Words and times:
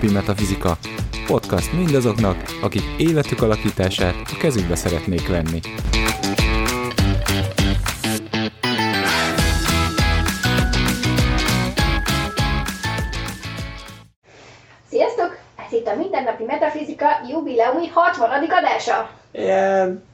mindennapi 0.00 0.32
metafizika. 0.32 0.76
Podcast 1.26 1.72
mindazoknak, 1.72 2.36
akik 2.62 2.82
életük 2.98 3.42
alakítását 3.42 4.14
a 4.14 4.36
kezükbe 4.40 4.74
szeretnék 4.74 5.28
venni. 5.28 5.60
Sziasztok! 14.88 15.38
Ez 15.66 15.72
itt 15.72 15.86
a 15.86 15.96
Mindennapi 15.96 16.44
Metafizika 16.44 17.06
jubileumi 17.28 17.86
60. 17.88 18.30
adása. 18.30 19.10
Ilyen 19.30 20.04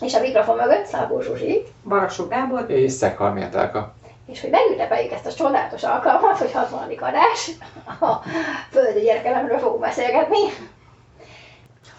És 0.00 0.14
a 0.14 0.20
mikrofon 0.20 0.56
mögött 0.56 0.86
Szabó 0.86 1.20
Zsuzsi. 1.20 1.62
Baraksó 1.84 2.26
Gábor. 2.26 2.70
és 2.70 2.92
Szekhalmi 2.92 3.42
Etelka. 3.42 3.94
És 4.28 4.40
hogy 4.40 4.50
megünnepeljük 4.50 5.12
ezt 5.12 5.26
a 5.26 5.32
csodálatos 5.32 5.82
alkalmat, 5.82 6.38
hogy 6.38 6.52
60. 6.52 6.92
adás, 7.00 7.50
a 8.00 8.14
földi 8.70 9.00
gyerekelemről 9.00 9.58
fogunk 9.58 9.80
beszélgetni. 9.80 10.38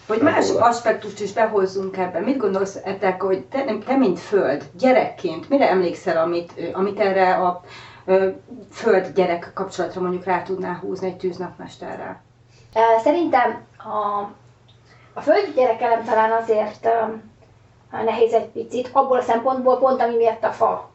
Hogy 0.06 0.20
más 0.20 0.50
aspektust 0.50 1.20
is 1.20 1.32
behozzunk 1.32 1.96
ebbe. 1.96 2.20
Mit 2.20 2.36
gondolsz, 2.36 2.78
Etek, 2.84 3.22
hogy 3.22 3.44
te, 3.44 3.64
te, 3.86 3.96
mint 3.96 4.18
föld, 4.18 4.70
gyerekként, 4.78 5.48
mire 5.48 5.70
emlékszel, 5.70 6.16
amit, 6.16 6.52
amit 6.72 7.00
erre 7.00 7.34
a 7.34 7.62
föld-gyerek 8.72 9.50
kapcsolatra 9.54 10.00
mondjuk 10.00 10.24
rá 10.24 10.42
tudnál 10.42 10.78
húzni 10.82 11.06
egy 11.06 11.16
tűznapmesterrel? 11.16 12.22
Szerintem 13.02 13.66
a, 13.78 14.28
a 15.12 15.20
földi 15.20 15.52
gyerekelem 15.54 16.04
talán 16.04 16.32
azért 16.32 16.88
nehéz 17.90 18.32
egy 18.32 18.48
picit, 18.48 18.90
abból 18.92 19.18
a 19.18 19.22
szempontból 19.22 19.78
pont, 19.78 20.00
ami 20.00 20.16
miatt 20.16 20.44
a 20.44 20.50
fa 20.50 20.90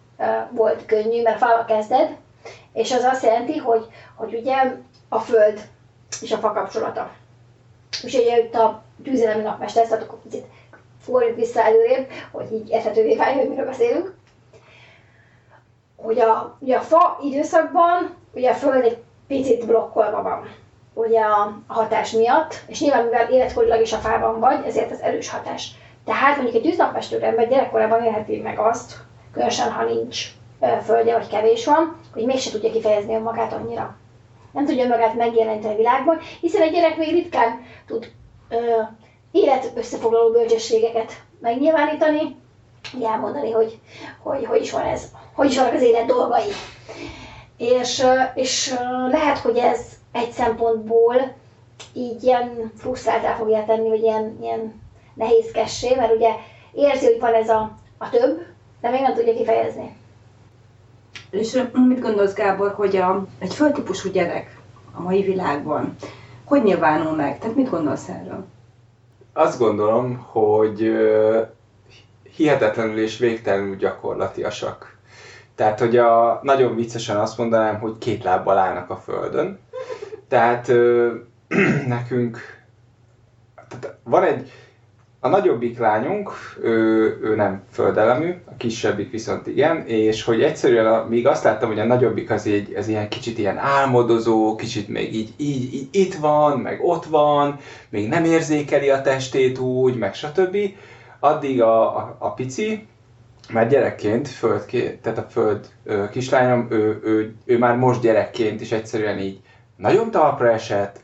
volt 0.51 0.85
könnyű, 0.85 1.21
mert 1.21 1.37
fával 1.37 1.65
kezded, 1.65 2.15
és 2.73 2.91
az 2.91 3.03
azt 3.03 3.23
jelenti, 3.23 3.57
hogy, 3.57 3.85
hogy 4.15 4.33
ugye 4.33 4.55
a 5.09 5.19
föld 5.19 5.61
és 6.21 6.31
a 6.31 6.37
fa 6.37 6.51
kapcsolata. 6.51 7.11
És 8.03 8.13
ugye 8.13 8.37
itt 8.37 8.55
a 8.55 8.83
tűzelemi 9.03 9.41
napmester, 9.41 9.87
tehát 9.87 10.03
akkor 10.03 10.21
picit 10.21 10.45
forrjuk 11.01 11.35
vissza 11.35 11.61
előrébb, 11.61 12.09
hogy 12.31 12.51
így 12.51 12.69
érthetővé 12.69 13.15
váljon, 13.15 13.39
hogy 13.39 13.49
miről 13.49 13.65
beszélünk. 13.65 14.15
Hogy 15.95 16.19
a, 16.19 16.57
ugye 16.59 16.77
a 16.77 16.81
fa 16.81 17.19
időszakban 17.23 18.15
ugye 18.33 18.49
a 18.51 18.53
föld 18.53 18.83
egy 18.83 18.97
picit 19.27 19.65
blokkolva 19.65 20.21
van 20.21 20.47
ugye 20.95 21.21
a, 21.21 21.59
hatás 21.67 22.11
miatt, 22.11 22.63
és 22.67 22.79
nyilván 22.79 23.03
mivel 23.03 23.29
életkorilag 23.29 23.81
is 23.81 23.93
a 23.93 23.97
fában 23.97 24.39
vagy, 24.39 24.65
ezért 24.65 24.91
az 24.91 25.01
erős 25.01 25.29
hatás. 25.29 25.71
Tehát 26.05 26.35
mondjuk 26.35 26.55
egy 26.55 26.69
tűznapmestő 26.69 27.21
ember 27.21 27.47
gyerekkorában 27.47 28.03
élheti 28.03 28.41
meg 28.41 28.59
azt, 28.59 28.97
különösen 29.35 29.71
ha 29.71 29.83
nincs 29.83 30.27
földje, 30.83 31.17
vagy 31.17 31.27
kevés 31.27 31.65
van, 31.65 31.99
hogy 32.13 32.25
mégse 32.25 32.51
tudja 32.51 32.71
kifejezni 32.71 33.15
önmagát 33.15 33.53
annyira. 33.53 33.95
Nem 34.51 34.65
tudja 34.65 34.83
önmagát 34.83 35.15
megjeleníteni 35.15 35.73
a 35.73 35.77
világban, 35.77 36.19
hiszen 36.41 36.61
egy 36.61 36.71
gyerek 36.71 36.97
még 36.97 37.11
ritkán 37.11 37.65
tud 37.87 38.11
ö, 38.49 38.55
élet 39.31 39.71
összefoglaló 39.75 40.31
bölcsességeket 40.31 41.11
megnyilvánítani, 41.39 42.35
elmondani, 43.03 43.51
hogy, 43.51 43.79
hogy 44.19 44.45
hogy 44.45 44.61
is 44.61 44.71
van 44.71 44.81
ez, 44.85 45.11
hogy 45.33 45.49
is 45.49 45.57
vannak 45.57 45.73
az 45.73 45.81
élet 45.81 46.05
dolgai. 46.05 46.49
És, 47.57 48.05
és 48.33 48.73
lehet, 49.11 49.37
hogy 49.37 49.57
ez 49.57 49.79
egy 50.11 50.31
szempontból 50.31 51.33
így 51.93 52.23
ilyen 52.23 52.71
frusztráltá 52.77 53.33
fogja 53.33 53.63
tenni, 53.65 53.89
vagy 53.89 54.01
ilyen, 54.01 54.37
ilyen 54.41 54.81
nehézkessé, 55.13 55.95
mert 55.95 56.15
ugye 56.15 56.29
érzi, 56.73 57.05
hogy 57.05 57.19
van 57.19 57.33
ez 57.33 57.49
a, 57.49 57.71
a 57.97 58.09
több, 58.09 58.54
de 58.85 58.91
még 58.91 59.01
nem 59.01 59.13
tudja 59.13 59.33
kifejezni. 59.33 59.95
És 61.29 61.61
mit 61.87 61.99
gondolsz, 61.99 62.33
Gábor, 62.33 62.71
hogy 62.71 62.95
a, 62.95 63.25
egy 63.39 63.53
földtípusú 63.53 64.09
gyerek 64.09 64.59
a 64.93 65.01
mai 65.01 65.21
világban 65.21 65.95
hogy 66.43 66.63
nyilvánul 66.63 67.15
meg? 67.15 67.39
Tehát 67.39 67.55
mit 67.55 67.69
gondolsz 67.69 68.07
erről? 68.09 68.45
Azt 69.33 69.59
gondolom, 69.59 70.25
hogy 70.31 70.91
hihetetlenül 72.35 72.99
és 72.99 73.17
végtelenül 73.17 73.75
gyakorlatiasak. 73.75 74.97
Tehát, 75.55 75.79
hogy 75.79 75.97
a, 75.97 76.39
nagyon 76.43 76.75
viccesen 76.75 77.17
azt 77.17 77.37
mondanám, 77.37 77.79
hogy 77.79 77.97
két 77.97 78.23
lábbal 78.23 78.57
állnak 78.57 78.89
a 78.89 78.95
földön. 78.95 79.59
Tehát 80.27 80.67
ö, 80.67 81.13
nekünk 81.87 82.39
tehát 83.67 83.97
van 84.03 84.23
egy, 84.23 84.51
a 85.25 85.29
nagyobbik 85.29 85.77
lányunk, 85.79 86.31
ő, 86.61 86.73
ő 87.21 87.35
nem 87.35 87.63
földelemű, 87.71 88.33
a 88.45 88.55
kisebbik 88.57 89.11
viszont 89.11 89.47
igen, 89.47 89.85
és 89.85 90.23
hogy 90.23 90.43
egyszerűen 90.43 90.85
a, 90.85 91.05
még 91.09 91.27
azt 91.27 91.43
láttam, 91.43 91.69
hogy 91.69 91.79
a 91.79 91.85
nagyobbik 91.85 92.31
az 92.31 92.47
egy, 92.47 92.73
ez 92.73 92.87
ilyen 92.87 93.09
kicsit 93.09 93.37
ilyen 93.37 93.57
álmodozó, 93.57 94.55
kicsit 94.55 94.87
még 94.87 95.15
így, 95.15 95.33
így, 95.37 95.73
így 95.73 95.87
itt 95.91 96.13
van, 96.15 96.59
meg 96.59 96.83
ott 96.83 97.05
van, 97.05 97.57
még 97.89 98.07
nem 98.07 98.23
érzékeli 98.23 98.89
a 98.89 99.01
testét 99.01 99.57
úgy, 99.57 99.97
meg 99.97 100.13
stb. 100.13 100.57
Addig 101.19 101.61
a, 101.61 101.97
a, 101.97 102.15
a 102.19 102.33
pici, 102.33 102.85
már 103.53 103.67
gyerekként, 103.67 104.27
föld, 104.27 104.65
tehát 105.01 105.17
a 105.17 105.25
föld 105.29 105.67
ö, 105.83 106.09
kislányom, 106.09 106.67
ő, 106.69 106.99
ő, 107.03 107.35
ő 107.45 107.57
már 107.57 107.75
most 107.75 108.01
gyerekként 108.01 108.61
is 108.61 108.71
egyszerűen 108.71 109.19
így 109.19 109.39
nagyon 109.75 110.11
talpra 110.11 110.51
esett, 110.51 110.99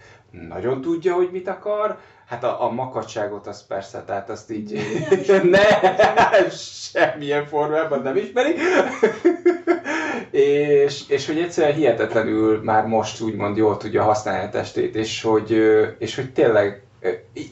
nagyon 0.49 0.81
tudja, 0.81 1.13
hogy 1.13 1.29
mit 1.31 1.47
akar, 1.47 1.97
Hát 2.31 2.43
a, 2.43 2.63
a 2.63 2.71
makacságot 2.71 3.47
az 3.47 3.65
persze, 3.67 4.03
tehát 4.05 4.29
azt 4.29 4.51
így 4.51 4.79
ne, 5.51 5.63
semmilyen 6.49 7.45
formában 7.45 8.01
nem 8.01 8.15
ismeri. 8.15 8.53
és, 10.31 11.09
és 11.09 11.27
hogy 11.27 11.39
egyszerűen 11.39 11.75
hihetetlenül 11.75 12.61
már 12.63 12.85
most 12.85 13.21
úgymond 13.21 13.57
jól 13.57 13.77
tudja 13.77 14.03
használni 14.03 14.45
a 14.45 14.49
testét, 14.49 14.95
és 14.95 15.21
hogy, 15.21 15.51
és 15.97 16.15
hogy 16.15 16.33
tényleg 16.33 16.83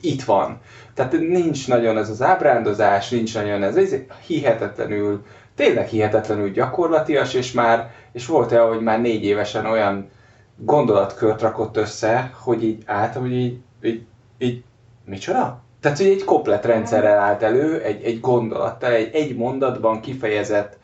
itt 0.02 0.24
van. 0.24 0.62
Tehát 0.94 1.12
nincs 1.12 1.68
nagyon 1.68 1.98
ez 1.98 2.10
az 2.10 2.22
ábrándozás, 2.22 3.10
nincs 3.10 3.34
nagyon 3.34 3.64
ez, 3.64 3.76
ez 3.76 3.96
hihetetlenül, 4.26 5.26
tényleg 5.56 5.88
hihetetlenül 5.88 6.52
gyakorlatias, 6.52 7.34
és 7.34 7.52
már, 7.52 7.92
és 8.12 8.26
volt 8.26 8.52
olyan, 8.52 8.68
hogy 8.68 8.82
már 8.82 9.02
négy 9.02 9.24
évesen 9.24 9.66
olyan 9.66 10.10
gondolatkört 10.56 11.42
rakott 11.42 11.78
össze, 11.78 12.32
hogy 12.34 12.64
így 12.64 12.84
álltam, 12.86 13.22
hogy 13.22 13.36
így, 13.36 13.58
így, 13.82 14.02
így 14.38 14.64
micsoda? 15.10 15.62
Tehát, 15.82 15.98
hogy 15.98 16.08
egy 16.08 16.24
komplet 16.24 16.66
rendszerrel 16.66 17.18
állt 17.18 17.44
elő, 17.44 17.82
egy, 17.82 18.04
egy 18.04 18.20
gondolattal, 18.20 18.92
egy, 18.92 19.16
egy 19.16 19.36
mondatban 19.36 20.02
kifejezett 20.02 20.78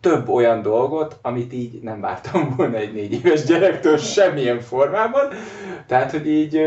több 0.00 0.28
olyan 0.28 0.62
dolgot, 0.62 1.18
amit 1.22 1.52
így 1.52 1.80
nem 1.82 2.00
vártam 2.00 2.54
volna 2.56 2.76
egy 2.76 2.92
négy 2.92 3.12
éves 3.12 3.44
gyerektől 3.44 3.96
semmilyen 3.96 4.60
formában. 4.60 5.28
Tehát, 5.86 6.10
hogy 6.10 6.28
így 6.28 6.60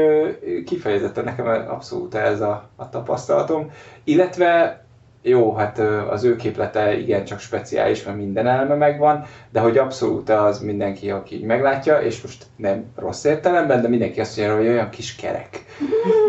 kifejezetten 0.66 1.24
nekem 1.24 1.48
abszolút 1.48 2.16
ez 2.16 2.42
a, 2.42 2.70
a 2.76 2.90
tapasztalatom. 2.90 3.72
Illetve 4.04 4.84
jó, 5.24 5.54
hát 5.54 5.80
az 6.10 6.24
ő 6.24 6.36
képlete 6.36 6.98
igencsak 7.00 7.40
speciális, 7.40 8.04
mert 8.04 8.18
minden 8.18 8.48
eleme 8.48 8.76
megvan, 8.76 9.26
de 9.52 9.60
hogy 9.60 9.78
abszolút 9.78 10.30
az 10.30 10.60
mindenki, 10.60 11.10
aki 11.12 11.36
így 11.36 11.44
meglátja, 11.44 12.02
és 12.02 12.22
most 12.22 12.46
nem 12.56 12.86
rossz 12.96 13.24
értelemben, 13.24 13.82
de 13.82 13.88
mindenki 13.88 14.20
azt 14.20 14.38
mondja, 14.38 14.56
hogy 14.56 14.68
olyan 14.68 14.90
kis 14.90 15.16
kerek. 15.16 15.66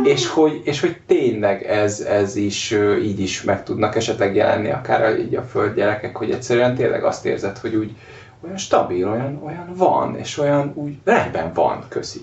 és, 0.04 0.28
hogy, 0.28 0.60
és 0.64 0.80
hogy 0.80 0.96
tényleg 1.06 1.62
ez, 1.62 2.00
ez 2.00 2.36
is 2.36 2.76
így 3.02 3.20
is 3.20 3.42
meg 3.42 3.62
tudnak 3.62 3.96
esetleg 3.96 4.34
jelenni, 4.34 4.70
akár 4.70 5.18
így 5.18 5.34
a 5.34 5.42
föld 5.42 5.74
gyerekek, 5.74 6.16
hogy 6.16 6.30
egyszerűen 6.30 6.74
tényleg 6.74 7.04
azt 7.04 7.26
érzed, 7.26 7.58
hogy 7.58 7.74
úgy 7.74 7.96
olyan 8.44 8.56
stabil, 8.56 9.08
olyan, 9.08 9.40
olyan 9.44 9.72
van, 9.74 10.16
és 10.16 10.38
olyan 10.38 10.72
úgy 10.74 10.98
rendben 11.04 11.52
van, 11.54 11.84
köszi. 11.88 12.20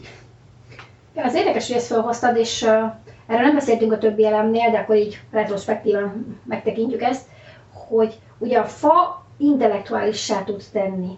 Az 1.23 1.35
érdekes, 1.35 1.67
hogy 1.67 1.75
ezt 1.75 1.87
felhoztad, 1.87 2.35
és 2.37 2.61
uh, 2.61 2.69
erről 3.27 3.45
nem 3.45 3.55
beszéltünk 3.55 3.91
a 3.91 3.97
többi 3.97 4.25
elemnél, 4.25 4.71
de 4.71 4.77
akkor 4.77 4.95
így 4.95 5.19
retrospektívan 5.31 6.37
megtekintjük 6.45 7.01
ezt, 7.01 7.27
hogy 7.87 8.19
ugye 8.37 8.59
a 8.59 8.63
fa 8.63 9.25
intellektuálissá 9.37 10.43
tud 10.43 10.63
tenni. 10.71 11.17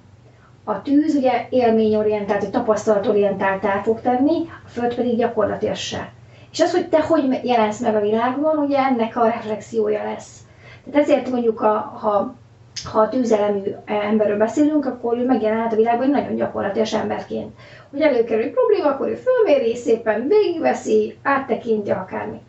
A 0.63 0.81
tűz 0.81 1.15
ugye 1.15 1.47
élményorientált, 1.49 2.41
vagy 2.41 2.49
tapasztalatorientáltá 2.49 3.81
fog 3.81 4.01
tenni, 4.01 4.49
a 4.65 4.69
föld 4.69 4.95
pedig 4.95 5.17
gyakorlatiassá. 5.17 6.09
És 6.51 6.59
az, 6.59 6.71
hogy 6.71 6.89
te 6.89 7.01
hogy 7.01 7.39
jelensz 7.43 7.79
meg 7.79 7.95
a 7.95 8.01
világban, 8.01 8.57
ugye 8.57 8.77
ennek 8.77 9.15
a 9.17 9.25
reflexiója 9.25 10.03
lesz. 10.03 10.37
Tehát 10.85 11.01
ezért 11.09 11.29
mondjuk, 11.29 11.61
a, 11.61 11.97
ha, 12.01 12.35
ha 12.83 12.99
a 12.99 13.09
tűzelemű 13.09 13.75
emberről 13.85 14.37
beszélünk, 14.37 14.85
akkor 14.85 15.17
ő 15.17 15.25
megjelenhet 15.25 15.73
a 15.73 15.75
világban 15.75 16.05
egy 16.05 16.11
nagyon 16.21 16.35
gyakorlatias 16.35 16.93
emberként. 16.93 17.55
Hogy 17.91 18.01
előkerül 18.01 18.43
egy 18.43 18.51
probléma, 18.51 18.89
akkor 18.89 19.07
ő 19.07 19.15
fölméri, 19.15 19.75
szépen 19.75 20.27
végigveszi, 20.27 21.17
áttekintja 21.23 21.95
akármi. 21.95 22.39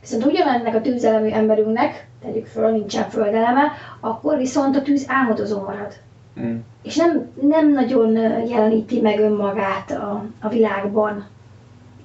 Viszont 0.00 0.24
ugyanennek 0.24 0.74
a 0.74 0.80
tűzelemű 0.80 1.28
emberünknek, 1.28 2.06
tegyük 2.22 2.46
föl, 2.46 2.70
nincsen 2.70 3.08
földeleme, 3.08 3.62
akkor 4.00 4.36
viszont 4.36 4.76
a 4.76 4.82
tűz 4.82 5.04
álmodozó 5.08 5.60
marad. 5.60 5.92
Mm. 6.40 6.56
És 6.82 6.96
nem, 6.96 7.30
nem 7.40 7.72
nagyon 7.72 8.16
ö, 8.16 8.44
jeleníti 8.46 9.00
meg 9.00 9.20
önmagát 9.20 9.90
a, 9.90 10.24
a 10.40 10.48
világban. 10.48 11.26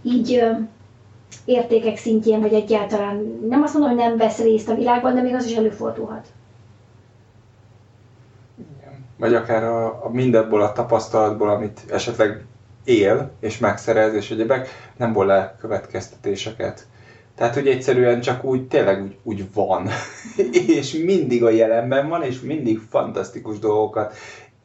Így 0.02 0.34
ö, 0.34 0.52
értékek 1.46 1.98
szintjén, 1.98 2.42
vagy 2.42 2.54
egyáltalán 2.54 3.40
nem 3.50 3.62
azt 3.62 3.74
mondom, 3.74 3.92
hogy 3.92 4.08
nem 4.08 4.18
vesz 4.18 4.42
részt 4.42 4.70
a 4.70 4.76
világban, 4.76 5.16
de 5.16 5.22
még 5.22 5.34
az 5.34 5.46
is 5.46 5.56
előfordulhat. 5.56 6.28
Vagy 9.18 9.34
akár 9.34 9.64
a, 9.64 10.06
a 10.06 10.10
mindabból 10.12 10.62
a 10.62 10.72
tapasztalatból, 10.72 11.50
amit 11.50 11.82
esetleg 11.90 12.46
él, 12.84 13.32
és 13.40 13.58
megszerez, 13.58 14.14
és 14.14 14.32
egyebek, 14.32 14.92
nem 14.98 15.14
vol 15.14 15.26
le 15.26 15.56
következtetéseket. 15.60 16.88
Tehát, 17.36 17.54
hogy 17.54 17.68
egyszerűen 17.68 18.22
csak 18.22 18.44
úgy, 18.44 18.68
tényleg 18.68 19.02
úgy, 19.04 19.18
úgy 19.24 19.54
van. 19.54 19.88
és 20.78 20.94
mindig 20.94 21.44
a 21.44 21.50
jelenben 21.50 22.10
van, 22.10 22.24
és 22.24 22.40
mindig 22.40 22.80
fantasztikus 22.90 23.60
dolgokat, 23.60 24.16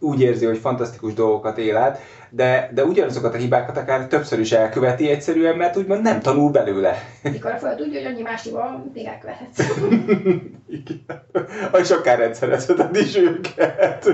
úgy 0.02 0.20
érzi, 0.20 0.46
hogy 0.46 0.58
fantasztikus 0.58 1.14
dolgokat 1.14 1.58
él 1.58 1.76
át, 1.76 1.99
de, 2.31 2.70
de 2.75 2.84
ugyanazokat 2.84 3.34
a 3.34 3.37
hibákat 3.37 3.76
akár 3.76 4.06
többször 4.06 4.38
is 4.38 4.52
elköveti 4.52 5.10
egyszerűen, 5.10 5.56
mert 5.56 5.76
úgymond 5.76 6.02
nem 6.02 6.20
tanul 6.20 6.50
belőle. 6.50 6.94
Mikor 7.22 7.58
fel 7.58 7.76
tudja, 7.76 8.00
hogy 8.00 8.12
annyi 8.12 8.22
más 8.22 8.43
hiba, 8.43 8.84
még 8.94 9.06
elkövethetsz. 9.06 9.58
Igen. 10.66 11.22
És 11.81 11.90
akár 11.90 12.19
rendszerezheted 12.19 12.96
is 12.96 13.16
őket. 13.16 14.08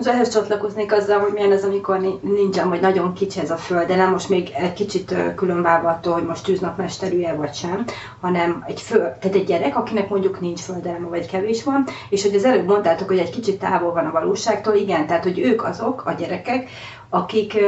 Most 0.00 0.12
ehhez 0.12 0.28
csatlakoznék 0.28 0.92
azzal, 0.92 1.18
hogy 1.18 1.32
milyen 1.32 1.52
ez, 1.52 1.64
amikor 1.64 2.18
nincsen, 2.20 2.68
vagy 2.68 2.80
nagyon 2.80 3.12
kicsi 3.12 3.40
ez 3.40 3.50
a 3.50 3.56
föld, 3.56 3.86
de 3.86 3.96
nem 3.96 4.10
most 4.10 4.28
még 4.28 4.50
egy 4.54 4.72
kicsit 4.72 5.14
különválva 5.34 5.88
attól, 5.88 6.12
hogy 6.12 6.26
most 6.26 6.44
tűznapmesterűje 6.44 7.34
vagy 7.34 7.54
sem, 7.54 7.84
hanem 8.20 8.64
egy 8.66 8.80
föld, 8.80 9.12
tehát 9.12 9.36
egy 9.36 9.44
gyerek, 9.44 9.76
akinek 9.76 10.08
mondjuk 10.08 10.40
nincs 10.40 10.60
földelme, 10.60 11.08
vagy 11.08 11.26
kevés 11.26 11.64
van, 11.64 11.84
és 12.08 12.22
hogy 12.22 12.34
az 12.34 12.44
előbb 12.44 12.66
mondtátok, 12.66 13.08
hogy 13.08 13.18
egy 13.18 13.30
kicsit 13.30 13.58
távol 13.58 13.92
van 13.92 14.06
a 14.06 14.10
valóságtól, 14.10 14.74
igen, 14.74 15.06
tehát 15.06 15.22
hogy 15.22 15.38
ők 15.38 15.64
azok, 15.64 16.02
a 16.06 16.12
gyerekek, 16.12 16.68
akik 17.08 17.58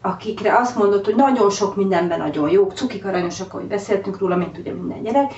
akikre 0.00 0.56
azt 0.58 0.76
mondott, 0.76 1.04
hogy 1.04 1.14
nagyon 1.14 1.50
sok 1.50 1.76
mindenben 1.76 2.18
nagyon 2.18 2.50
jók, 2.50 2.72
cukik 2.72 3.04
aranyosak, 3.04 3.54
ahogy 3.54 3.66
beszéltünk 3.66 4.18
róla, 4.18 4.36
mint 4.36 4.58
ugye 4.58 4.72
minden 4.72 5.02
gyerek, 5.02 5.32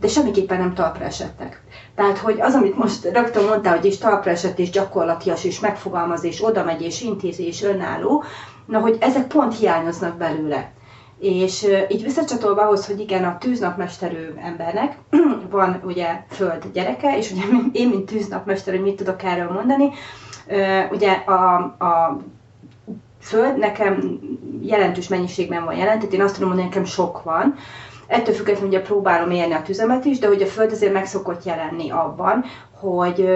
de 0.00 0.08
semmiképpen 0.08 0.58
nem 0.58 0.74
talpra 0.74 1.04
esettek. 1.04 1.62
Tehát, 1.94 2.18
hogy 2.18 2.40
az, 2.40 2.54
amit 2.54 2.76
most 2.76 3.04
rögtön 3.04 3.44
mondtál, 3.44 3.76
hogy 3.76 3.84
is 3.84 3.98
talpra 3.98 4.30
esett, 4.30 4.58
és 4.58 4.70
gyakorlatias, 4.70 5.44
és 5.44 5.60
megfogalmaz, 5.60 6.24
és 6.24 6.44
oda 6.44 6.64
megy, 6.64 6.82
és 6.82 7.00
intézi, 7.00 7.46
és 7.46 7.62
önálló, 7.62 8.24
na, 8.66 8.78
hogy 8.78 8.96
ezek 9.00 9.26
pont 9.26 9.58
hiányoznak 9.58 10.16
belőle. 10.16 10.72
És 11.18 11.66
így 11.88 12.02
visszacsatolva 12.02 12.62
ahhoz, 12.62 12.86
hogy 12.86 13.00
igen, 13.00 13.24
a 13.24 13.38
tűznapmesterű 13.38 14.34
embernek 14.42 14.98
van 15.50 15.80
ugye 15.84 16.22
föld 16.30 16.66
gyereke, 16.72 17.16
és 17.16 17.30
ugye 17.30 17.42
én, 17.72 17.88
mint 17.88 18.06
tűznapmester, 18.06 18.74
hogy 18.74 18.82
mit 18.82 18.96
tudok 18.96 19.22
erről 19.22 19.50
mondani, 19.52 19.90
ugye 20.90 21.12
a, 21.12 21.54
a 21.84 22.20
föld 23.20 23.58
nekem 23.58 24.18
jelentős 24.62 25.08
mennyiségben 25.08 25.64
van 25.64 25.76
jelen, 25.76 25.98
tehát 25.98 26.12
én 26.12 26.22
azt 26.22 26.34
tudom 26.34 26.48
mondani, 26.48 26.68
nekem 26.68 26.84
sok 26.84 27.22
van, 27.22 27.54
Ettől 28.08 28.34
függetlenül 28.34 28.68
ugye 28.68 28.82
próbálom 28.82 29.30
élni 29.30 29.52
a 29.52 29.62
tüzemet 29.62 30.04
is, 30.04 30.18
de 30.18 30.26
hogy 30.26 30.42
a 30.42 30.46
Föld 30.46 30.72
azért 30.72 30.92
meg 30.92 31.06
szokott 31.06 31.44
jelenni 31.44 31.90
abban, 31.90 32.44
hogy 32.80 33.28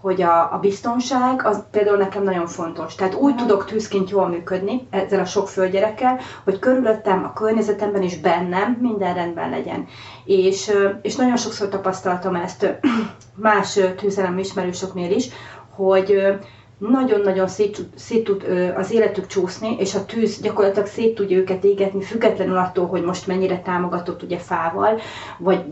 hogy 0.00 0.22
a, 0.22 0.52
a 0.52 0.58
biztonság 0.58 1.46
az 1.46 1.62
például 1.70 1.96
nekem 1.96 2.22
nagyon 2.22 2.46
fontos. 2.46 2.94
Tehát 2.94 3.14
úgy 3.14 3.34
tudok 3.34 3.64
tűzként 3.64 4.10
jól 4.10 4.28
működni 4.28 4.86
ezzel 4.90 5.20
a 5.20 5.24
sok 5.24 5.48
földgyerekkel, 5.48 6.18
hogy 6.44 6.58
körülöttem, 6.58 7.24
a 7.24 7.32
környezetemben 7.32 8.02
és 8.02 8.18
bennem 8.20 8.78
minden 8.80 9.14
rendben 9.14 9.50
legyen. 9.50 9.86
És, 10.24 10.72
és 11.02 11.16
nagyon 11.16 11.36
sokszor 11.36 11.68
tapasztaltam 11.68 12.34
ezt 12.34 12.78
más 13.34 13.78
tűzelem 13.96 14.38
ismerősöknél 14.38 15.10
is, 15.10 15.28
hogy 15.74 16.38
nagyon-nagyon 16.80 17.48
szét, 17.48 17.86
szét 17.94 18.24
tud 18.24 18.44
az 18.76 18.92
életük 18.92 19.26
csúszni, 19.26 19.76
és 19.78 19.94
a 19.94 20.04
tűz 20.04 20.40
gyakorlatilag 20.40 20.88
szét 20.88 21.14
tudja 21.14 21.36
őket 21.36 21.64
égetni, 21.64 22.02
függetlenül 22.02 22.56
attól, 22.56 22.86
hogy 22.86 23.02
most 23.02 23.26
mennyire 23.26 23.60
támogatott 23.60 24.22
ugye 24.22 24.38
fával, 24.38 25.00
vagy 25.38 25.64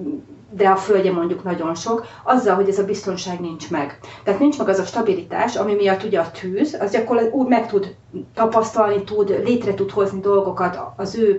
de 0.51 0.69
a 0.69 0.77
földje 0.77 1.13
mondjuk 1.13 1.43
nagyon 1.45 1.75
sok, 1.75 2.07
azzal, 2.25 2.55
hogy 2.55 2.69
ez 2.69 2.79
a 2.79 2.85
biztonság 2.85 3.41
nincs 3.41 3.71
meg. 3.71 3.99
Tehát 4.25 4.41
nincs 4.41 4.59
meg 4.59 4.69
az 4.69 4.79
a 4.79 4.85
stabilitás, 4.85 5.57
ami 5.57 5.75
miatt 5.75 6.05
ugye 6.05 6.21
a 6.21 6.31
tűz, 6.31 6.77
az 6.81 6.91
gyakorlatilag 6.91 7.35
úgy 7.35 7.47
meg 7.49 7.67
tud 7.67 7.95
tapasztalni, 8.35 9.05
tud, 9.05 9.41
létre 9.45 9.75
tud 9.75 9.91
hozni 9.91 10.21
dolgokat 10.21 10.79
az 10.97 11.17
ő 11.17 11.39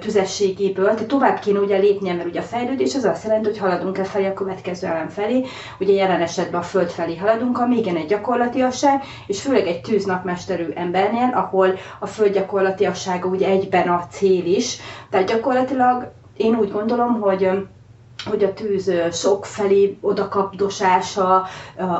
tüzességéből, 0.00 0.84
tehát 0.90 1.06
tovább 1.06 1.38
kéne 1.38 1.58
ugye 1.58 1.76
lépnie, 1.78 2.14
mert 2.14 2.28
ugye 2.28 2.40
a 2.40 2.42
fejlődés 2.42 2.94
az 2.94 3.04
azt 3.04 3.24
jelenti, 3.24 3.48
hogy 3.48 3.58
haladunk 3.58 3.98
e 3.98 4.04
felé 4.04 4.26
a 4.26 4.32
következő 4.32 4.86
elem 4.86 5.08
felé, 5.08 5.44
ugye 5.80 5.92
jelen 5.92 6.20
esetben 6.20 6.60
a 6.60 6.64
föld 6.64 6.90
felé 6.90 7.16
haladunk, 7.16 7.58
ami 7.58 7.76
igen 7.78 7.96
egy 7.96 8.06
gyakorlatiasság, 8.06 9.02
és 9.26 9.40
főleg 9.40 9.66
egy 9.66 9.80
tűznapmesterű 9.80 10.66
embernél, 10.74 11.30
ahol 11.34 11.78
a 11.98 12.06
föld 12.06 12.32
gyakorlatiassága 12.32 13.28
ugye 13.28 13.48
egyben 13.48 13.88
a 13.88 14.06
cél 14.10 14.44
is, 14.44 14.78
tehát 15.10 15.28
gyakorlatilag 15.28 16.12
én 16.36 16.54
úgy 16.54 16.70
gondolom, 16.70 17.20
hogy 17.20 17.50
hogy 18.24 18.44
a 18.44 18.52
tűz 18.52 18.92
sokfelé 19.12 19.98
odakapdosása, 20.00 21.46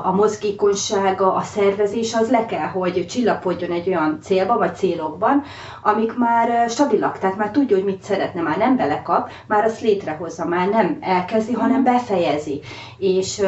a 0.03 0.13
mozgékonysága, 0.13 1.35
a 1.35 1.43
szervezés 1.43 2.15
az 2.15 2.31
le 2.31 2.47
kell, 2.47 2.67
hogy 2.67 3.07
csillapodjon 3.07 3.71
egy 3.71 3.89
olyan 3.89 4.19
célba 4.23 4.59
vagy 4.59 4.77
célokban, 4.77 5.43
amik 5.83 6.17
már 6.17 6.71
stabilak, 6.71 7.19
tehát 7.19 7.37
már 7.37 7.51
tudja, 7.51 7.77
hogy 7.77 7.85
mit 7.85 8.03
szeretne, 8.03 8.41
már 8.41 8.57
nem 8.59 8.77
belekap, 8.77 9.31
már 9.47 9.65
azt 9.65 9.81
létrehozza, 9.81 10.45
már 10.45 10.69
nem 10.69 10.99
elkezdi, 11.01 11.53
hanem 11.53 11.85
befejezi. 11.85 12.61
És 12.99 13.43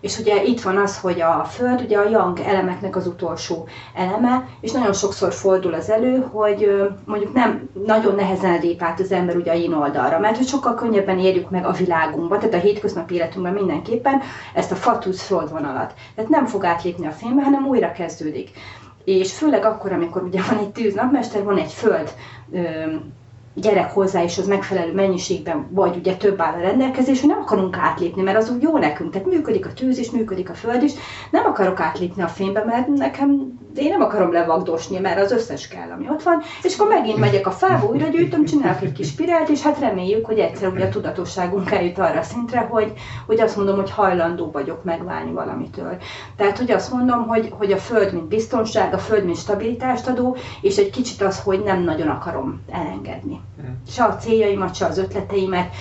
és 0.00 0.18
ugye 0.18 0.42
itt 0.44 0.60
van 0.60 0.76
az, 0.76 0.98
hogy 1.00 1.20
a 1.20 1.44
Föld 1.44 1.80
ugye 1.80 1.98
a 1.98 2.08
Yang 2.08 2.40
elemeknek 2.40 2.96
az 2.96 3.06
utolsó 3.06 3.68
eleme, 3.94 4.48
és 4.60 4.72
nagyon 4.72 4.92
sokszor 4.92 5.32
fordul 5.32 5.74
az 5.74 5.90
elő, 5.90 6.26
hogy 6.32 6.90
mondjuk 7.04 7.32
nem 7.32 7.68
nagyon 7.86 8.14
nehezen 8.14 8.60
lép 8.60 8.82
át 8.82 9.00
az 9.00 9.12
ember 9.12 9.36
ugye 9.36 9.50
a 9.50 9.54
yin 9.54 9.72
oldalra, 9.72 10.18
mert 10.18 10.36
hogy 10.36 10.46
sokkal 10.46 10.74
könnyebben 10.74 11.18
érjük 11.18 11.50
meg 11.50 11.64
a 11.66 11.72
világunkban, 11.72 12.38
tehát 12.38 12.54
a 12.54 12.58
hétköznapi 12.58 13.14
életünkben 13.14 13.52
mindenképpen 13.52 14.20
ezt 14.54 14.72
a 14.72 14.76
fatusz 14.76 15.22
földvonalat. 15.22 15.94
Tehát 16.14 16.30
nem 16.30 16.46
fog 16.46 16.64
átlépni 16.64 17.06
a 17.06 17.10
fénybe, 17.10 17.42
hanem 17.42 17.66
újra 17.66 17.92
kezdődik. 17.92 18.50
És 19.04 19.32
főleg 19.32 19.64
akkor, 19.64 19.92
amikor 19.92 20.22
ugye 20.22 20.40
van 20.50 20.58
egy 20.58 20.70
tűznapmester, 20.70 21.44
van 21.44 21.58
egy 21.58 21.72
föld 21.72 22.14
gyerek 23.60 23.90
hozzá 23.92 24.22
is 24.22 24.38
az 24.38 24.46
megfelelő 24.46 24.92
mennyiségben, 24.92 25.66
vagy 25.70 25.96
ugye 25.96 26.14
több 26.14 26.40
áll 26.40 26.54
a 26.54 26.60
rendelkezés, 26.60 27.20
hogy 27.20 27.28
nem 27.28 27.40
akarunk 27.40 27.76
átlépni, 27.76 28.22
mert 28.22 28.36
az 28.36 28.50
úgy 28.50 28.62
jó 28.62 28.78
nekünk. 28.78 29.10
Tehát 29.10 29.26
működik 29.26 29.66
a 29.66 29.72
tűz 29.72 29.98
is, 29.98 30.10
működik 30.10 30.50
a 30.50 30.54
föld 30.54 30.82
is. 30.82 30.92
Nem 31.30 31.44
akarok 31.44 31.80
átlépni 31.80 32.22
a 32.22 32.28
fénybe, 32.28 32.64
mert 32.64 32.86
nekem 32.88 33.58
én 33.76 33.90
nem 33.90 34.02
akarom 34.02 34.32
levagdosni, 34.32 34.98
mert 34.98 35.20
az 35.20 35.32
összes 35.32 35.68
kell, 35.68 35.90
ami 35.90 36.08
ott 36.08 36.22
van, 36.22 36.42
és 36.62 36.74
akkor 36.74 36.88
megint 36.88 37.18
megyek 37.18 37.46
a 37.46 37.50
fába, 37.50 37.86
újra 37.86 38.08
gyűjtöm, 38.08 38.44
csinálok 38.44 38.82
egy 38.82 38.92
kis 38.92 39.08
spirált, 39.08 39.48
és 39.48 39.62
hát 39.62 39.78
reméljük, 39.78 40.26
hogy 40.26 40.38
egyszer 40.38 40.68
ugye 40.68 40.84
a 40.84 40.88
tudatosságunk 40.88 41.70
eljut 41.70 41.98
arra 41.98 42.22
szintre, 42.22 42.60
hogy, 42.60 42.92
hogy 43.26 43.40
azt 43.40 43.56
mondom, 43.56 43.76
hogy 43.76 43.90
hajlandó 43.90 44.50
vagyok 44.50 44.84
megválni 44.84 45.32
valamitől. 45.32 45.96
Tehát, 46.36 46.58
hogy 46.58 46.70
azt 46.70 46.92
mondom, 46.92 47.26
hogy, 47.26 47.52
hogy 47.58 47.72
a 47.72 47.76
föld, 47.76 48.12
mint 48.12 48.28
biztonság, 48.28 48.94
a 48.94 48.98
föld, 48.98 49.24
mint 49.24 49.36
stabilitást 49.36 50.06
adó, 50.06 50.36
és 50.60 50.76
egy 50.76 50.90
kicsit 50.90 51.22
az, 51.22 51.40
hogy 51.40 51.62
nem 51.62 51.82
nagyon 51.82 52.08
akarom 52.08 52.60
elengedni. 52.70 53.40
Se 53.88 54.04
a 54.04 54.16
céljaimat, 54.16 54.74
se 54.74 54.86
az 54.86 54.98
ötleteimet 54.98 55.74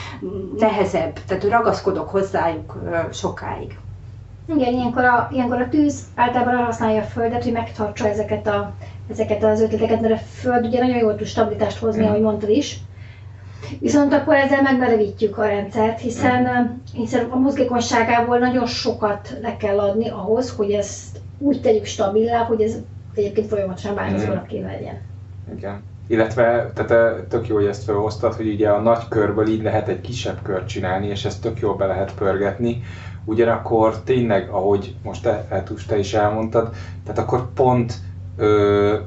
nehezebb, 0.57 1.19
tehát 1.27 1.43
ragaszkodok 1.43 2.09
hozzájuk 2.09 2.77
sokáig. 3.11 3.77
Igen, 4.47 4.73
ilyenkor 4.73 5.03
a, 5.03 5.29
ilyenkor 5.31 5.61
a 5.61 5.69
tűz 5.69 6.03
általában 6.15 6.65
használja 6.65 7.01
a 7.01 7.05
Földet, 7.05 7.43
hogy 7.43 7.51
megtartsa 7.51 8.07
ezeket, 8.07 8.47
a, 8.47 8.73
ezeket 9.09 9.43
az 9.43 9.61
ötleteket, 9.61 10.01
mert 10.01 10.13
a 10.13 10.17
Föld 10.17 10.65
ugye 10.65 10.79
nagyon 10.79 10.97
jól 10.97 11.15
tud 11.15 11.27
stabilitást 11.27 11.77
hozni, 11.77 12.03
mm. 12.03 12.07
ahogy 12.07 12.21
mondtad 12.21 12.49
is. 12.49 12.79
Viszont 13.79 14.13
akkor 14.13 14.35
ezzel 14.35 14.61
megmerevítjük 14.61 15.37
a 15.37 15.45
rendszert, 15.45 15.99
hiszen, 15.99 16.41
mm. 16.41 16.99
hiszen 16.99 17.25
a 17.29 17.35
mozgékonyságából 17.35 18.37
nagyon 18.37 18.65
sokat 18.65 19.37
le 19.41 19.57
kell 19.57 19.79
adni 19.79 20.09
ahhoz, 20.09 20.49
hogy 20.55 20.71
ezt 20.71 21.19
úgy 21.37 21.61
tegyük 21.61 21.85
stabilá, 21.85 22.43
hogy 22.43 22.61
ez 22.61 22.75
egyébként 23.13 23.47
folyamatosan 23.47 23.95
változónak 23.95 24.47
kéne 24.47 24.71
legyen. 24.71 25.01
Igen. 25.57 25.83
Illetve, 26.07 26.71
tehát 26.73 27.23
tök 27.27 27.47
jó, 27.47 27.55
hogy 27.55 27.65
ezt 27.65 27.83
felhoztad, 27.83 28.33
hogy 28.33 28.47
ugye 28.47 28.69
a 28.69 28.81
nagy 28.81 29.07
körből 29.07 29.47
így 29.47 29.63
lehet 29.63 29.87
egy 29.87 30.01
kisebb 30.01 30.41
kört 30.41 30.67
csinálni, 30.67 31.07
és 31.07 31.25
ezt 31.25 31.41
tök 31.41 31.59
jól 31.59 31.75
be 31.75 31.85
lehet 31.85 32.13
pörgetni, 32.13 32.81
ugyanakkor 33.25 34.01
tényleg, 34.03 34.49
ahogy 34.49 34.95
most 35.03 35.21
te, 35.21 35.63
te 35.87 35.97
is 35.97 36.13
elmondtad, 36.13 36.69
tehát 37.03 37.19
akkor 37.19 37.53
pont 37.53 37.93
ö, 38.37 38.97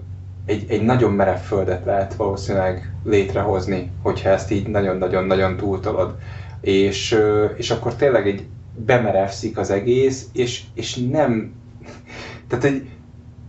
egy, 0.44 0.64
egy 0.68 0.82
nagyon 0.82 1.12
merev 1.12 1.38
földet 1.38 1.84
lehet 1.84 2.14
valószínűleg 2.14 2.92
létrehozni, 3.04 3.90
hogyha 4.02 4.28
ezt 4.28 4.50
így 4.50 4.68
nagyon-nagyon-nagyon 4.68 5.56
túltolod. 5.56 6.14
És, 6.60 7.12
ö, 7.12 7.44
és 7.44 7.70
akkor 7.70 7.94
tényleg 7.94 8.26
egy 8.26 8.46
bemerevszik 8.84 9.58
az 9.58 9.70
egész, 9.70 10.28
és, 10.32 10.62
és 10.74 10.96
nem, 10.96 11.52
tehát 12.48 12.64
egy, 12.64 12.88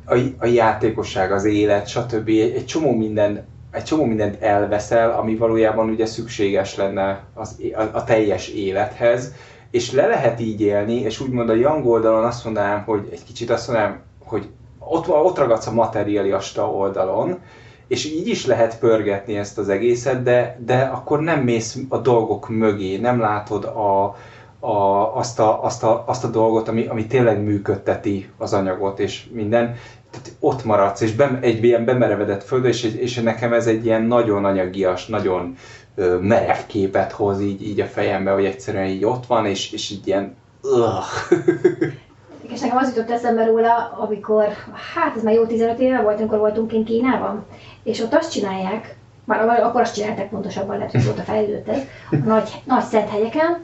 a, 0.10 0.16
a 0.38 0.46
játékosság, 0.46 1.32
az 1.32 1.46
élet, 1.46 1.88
stb. 1.88 2.28
Egy, 2.28 2.66
csomó 2.66 2.96
minden 2.96 3.48
egy 3.72 3.84
csomó 3.84 4.06
mindent 4.06 4.42
elveszel, 4.42 5.12
ami 5.12 5.36
valójában 5.36 5.90
ugye 5.90 6.06
szükséges 6.06 6.76
lenne 6.76 7.24
az, 7.34 7.56
a, 7.74 7.82
a 7.82 8.04
teljes 8.04 8.48
élethez, 8.48 9.34
és 9.72 9.92
le 9.92 10.08
lehet 10.08 10.40
így 10.40 10.62
élni, 10.62 10.96
és 10.96 11.20
úgymond 11.20 11.50
a 11.50 11.54
young 11.54 11.86
oldalon 11.86 12.24
azt 12.24 12.44
mondanám, 12.44 12.84
hogy 12.84 13.10
egy 13.12 13.24
kicsit 13.24 13.50
azt 13.50 13.68
mondanám, 13.68 14.02
hogy 14.24 14.48
ott, 14.80 15.10
ott 15.10 15.38
ragadsz 15.38 15.68
a 15.68 15.72
materialista 15.72 16.72
oldalon, 16.72 17.40
és 17.88 18.06
így 18.06 18.28
is 18.28 18.46
lehet 18.46 18.80
pörgetni 18.80 19.38
ezt 19.38 19.58
az 19.58 19.70
egészet, 19.70 20.24
de, 20.24 20.60
de 20.66 20.78
akkor 20.78 21.20
nem 21.20 21.40
mész 21.40 21.78
a 21.90 21.98
dolgok 21.98 22.50
mögé, 22.50 22.98
nem 22.98 23.20
látod 23.20 23.64
a, 23.64 24.16
a, 24.60 25.18
azt, 25.18 25.40
a, 25.40 25.64
azt, 25.64 25.84
a, 25.84 26.04
azt 26.08 26.24
a 26.24 26.28
dolgot, 26.28 26.68
ami, 26.68 26.86
ami 26.86 27.08
tényleg 27.08 27.44
működteti 27.44 28.30
az 28.38 28.54
anyagot 28.54 29.00
és 29.00 29.26
minden, 29.32 29.76
tehát 30.12 30.32
ott 30.40 30.64
maradsz, 30.64 31.02
és 31.02 31.14
bem, 31.14 31.38
egy 31.42 31.64
ilyen 31.64 31.86
bemerevedett 31.86 32.44
föld, 32.44 32.66
és, 32.66 32.84
és 32.84 33.20
nekem 33.20 33.54
ez 33.54 33.68
egy 33.68 33.86
ilyen 33.86 34.02
nagyon 34.02 34.46
anyagias, 34.46 35.06
nagyon 35.08 35.56
ö, 35.96 36.18
merev 36.18 36.58
képet 36.68 37.12
hoz 37.12 37.42
így, 37.42 37.68
így 37.68 37.80
a 37.80 37.86
fejembe, 37.86 38.32
hogy 38.32 38.46
egyszerűen 38.46 38.86
így 38.86 39.06
ott 39.06 39.26
van, 39.26 39.46
és, 39.46 39.72
és 39.72 39.90
így 39.90 40.08
ilyen 40.08 40.36
És 42.54 42.60
nekem 42.60 42.78
az 42.78 42.96
jutott 42.96 43.12
eszembe 43.12 43.46
róla, 43.46 43.98
amikor, 44.00 44.46
hát 44.94 45.16
ez 45.16 45.24
már 45.24 45.34
jó 45.34 45.46
15 45.46 45.80
éve 45.80 46.02
volt, 46.02 46.20
amikor 46.20 46.38
voltunk 46.38 46.68
kint 46.68 46.88
Kínában, 46.88 47.46
és 47.84 48.00
ott 48.00 48.14
azt 48.14 48.32
csinálják, 48.32 48.96
már 49.26 49.60
akkor 49.60 49.82
azt 49.82 49.94
csinálták 49.94 50.30
pontosabban, 50.30 50.76
lehet, 50.76 50.92
hogy 50.92 51.02
azóta 51.02 51.22
fejlődött 51.22 51.68
ez, 51.68 51.82
a 52.12 52.16
nagy, 52.16 52.62
nagy 52.66 52.84
szent 52.84 53.10
helyeken, 53.10 53.64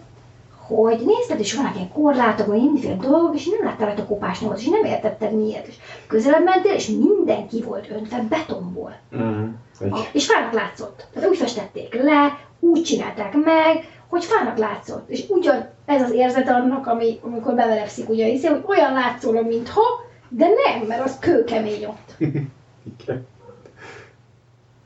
hogy 0.68 1.02
nézted, 1.06 1.40
és 1.40 1.54
vannak 1.54 1.76
ilyen 1.76 1.92
korlátok, 1.92 2.48
vagy 2.48 2.62
mindenféle 2.62 2.96
dolgok, 2.96 3.36
és 3.36 3.46
nem 3.46 3.64
láttál 3.64 3.88
rajta 3.88 4.06
kopásnyomot, 4.06 4.58
és 4.58 4.68
nem 4.68 4.84
értetted 4.84 5.36
miért. 5.36 5.68
És 5.68 5.76
közelebb 6.08 6.44
mentél, 6.44 6.74
és 6.74 6.88
minden 6.88 7.48
ki 7.48 7.62
volt 7.62 7.90
öntve 7.90 8.26
betonból. 8.30 8.96
Mm. 9.16 9.48
A, 9.80 10.00
és 10.12 10.26
fának 10.26 10.54
látszott. 10.54 11.08
Tehát 11.14 11.30
úgy 11.30 11.38
festették 11.38 12.02
le, 12.04 12.40
úgy 12.60 12.84
csinálták 12.84 13.34
meg, 13.34 13.90
hogy 14.08 14.24
fának 14.24 14.58
látszott. 14.58 15.10
És 15.10 15.26
ugyan 15.30 15.70
ez 15.86 16.02
az 16.02 16.12
érzet 16.12 16.50
annak, 16.50 16.88
ami, 16.88 17.20
amikor 17.22 17.54
bemelepszik 17.54 18.10
ugye 18.10 18.26
hiszen, 18.26 18.62
hogy 18.62 18.78
olyan 18.78 18.94
látszólag, 18.94 19.48
mintha, 19.48 19.82
de 20.30 20.46
nem, 20.48 20.88
mert 20.88 21.04
az 21.04 21.20
kőkemény 21.20 21.86
ott. 21.86 22.14
Igen. 23.00 23.28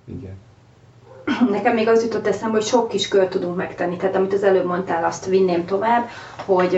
Igen. 0.05 0.48
Nekem 1.50 1.74
még 1.74 1.88
az 1.88 2.03
jutott 2.03 2.27
eszembe, 2.27 2.57
hogy 2.57 2.65
sok 2.65 2.88
kis 2.88 3.07
kört 3.07 3.29
tudunk 3.29 3.55
megtenni. 3.55 3.95
Tehát 3.95 4.15
amit 4.15 4.33
az 4.33 4.43
előbb 4.43 4.65
mondtál, 4.65 5.03
azt 5.03 5.25
vinném 5.25 5.65
tovább, 5.65 6.09
hogy 6.45 6.71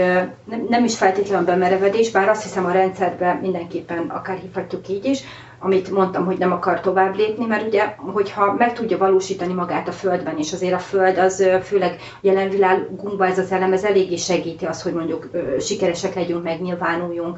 nem, 0.44 0.66
nem 0.70 0.84
is 0.84 0.98
feltétlenül 0.98 1.46
bemerevedés, 1.46 2.12
bár 2.12 2.30
azt 2.30 2.44
hiszem 2.44 2.66
a 2.66 2.72
rendszerben 2.72 3.38
mindenképpen 3.38 4.10
akár 4.10 4.38
hívhatjuk 4.38 4.88
így 4.88 5.06
is, 5.06 5.24
amit 5.64 5.92
mondtam, 5.92 6.26
hogy 6.26 6.38
nem 6.38 6.52
akar 6.52 6.80
tovább 6.80 7.16
lépni, 7.16 7.46
mert 7.46 7.68
ugye, 7.68 7.96
hogyha 7.98 8.54
meg 8.54 8.74
tudja 8.74 8.98
valósítani 8.98 9.54
magát 9.54 9.88
a 9.88 9.92
Földben, 9.92 10.38
és 10.38 10.54
azért 10.54 10.74
a 10.74 10.80
Föld 10.80 11.18
az 11.18 11.44
főleg 11.64 12.00
jelen 12.22 12.50
világunkban 12.50 13.28
ez 13.28 13.38
az 13.38 13.52
elem, 13.52 13.74
ez 13.74 13.84
eléggé 13.84 14.16
segíti 14.16 14.66
azt, 14.66 14.82
hogy 14.82 14.94
mondjuk 14.94 15.30
sikeresek 15.60 16.16
legyünk, 16.16 16.44
megnyilvánuljunk, 16.44 17.38